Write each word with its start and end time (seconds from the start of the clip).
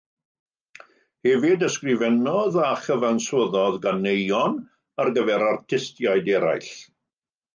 Hefyd 1.27 1.65
ysgrifennodd 1.67 2.57
a 2.69 2.69
chyfansoddodd 2.85 3.77
ganeuon 3.85 4.57
ar 5.03 5.13
gyfer 5.19 5.47
artistiaid 5.51 6.33
eraill. 6.39 6.73